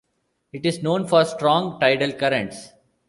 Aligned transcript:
It 0.51 0.65
is 0.65 0.81
known 0.81 1.05
for 1.05 1.23
strong 1.25 1.79
tidal 1.79 2.13
currents. 2.13 2.69